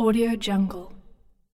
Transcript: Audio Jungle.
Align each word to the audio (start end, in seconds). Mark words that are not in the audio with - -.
Audio 0.00 0.36
Jungle. 0.36 0.97